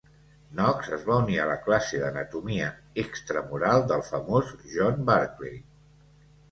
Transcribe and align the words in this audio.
Knox 0.59 0.87
es 0.95 1.03
va 1.09 1.17
unir 1.23 1.37
a 1.41 1.45
la 1.49 1.57
classe 1.67 1.99
d'anatomia 2.05 2.71
"extramural" 3.05 3.87
del 3.93 4.05
famós 4.11 4.53
John 4.75 5.01
Barclay. 5.13 5.63